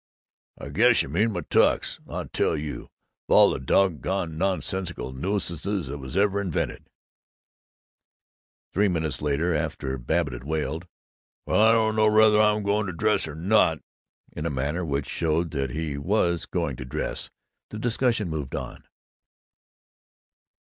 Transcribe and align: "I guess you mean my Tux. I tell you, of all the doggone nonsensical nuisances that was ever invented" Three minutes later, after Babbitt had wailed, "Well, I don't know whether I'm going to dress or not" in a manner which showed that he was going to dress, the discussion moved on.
"I 0.57 0.69
guess 0.69 1.03
you 1.03 1.09
mean 1.09 1.31
my 1.31 1.41
Tux. 1.41 1.99
I 2.11 2.23
tell 2.23 2.57
you, 2.57 2.85
of 3.29 3.35
all 3.35 3.49
the 3.51 3.59
doggone 3.59 4.35
nonsensical 4.35 5.11
nuisances 5.11 5.85
that 5.85 5.99
was 5.99 6.17
ever 6.17 6.41
invented" 6.41 6.89
Three 8.73 8.87
minutes 8.87 9.21
later, 9.21 9.53
after 9.53 9.95
Babbitt 9.99 10.33
had 10.33 10.43
wailed, 10.43 10.87
"Well, 11.45 11.61
I 11.61 11.71
don't 11.71 11.95
know 11.95 12.09
whether 12.09 12.41
I'm 12.41 12.63
going 12.63 12.87
to 12.87 12.93
dress 12.93 13.27
or 13.27 13.35
not" 13.35 13.77
in 14.31 14.47
a 14.47 14.49
manner 14.49 14.83
which 14.83 15.05
showed 15.07 15.51
that 15.51 15.69
he 15.69 15.99
was 15.99 16.47
going 16.47 16.77
to 16.77 16.85
dress, 16.85 17.29
the 17.69 17.77
discussion 17.77 18.27
moved 18.27 18.55
on. 18.55 18.85